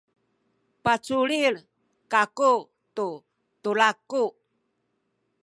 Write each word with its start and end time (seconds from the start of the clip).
paculil 0.83 1.55
kaku 2.11 2.51
tu 2.95 3.07
tulaku. 3.61 4.23